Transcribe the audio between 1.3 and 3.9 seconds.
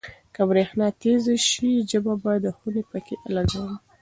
شي، زه به د خونې پکۍ لګوم.